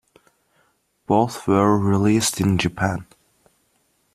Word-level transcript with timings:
Both 1.05 1.47
were 1.47 1.77
released 1.77 2.41
in 2.41 2.57
Japan. 2.57 3.05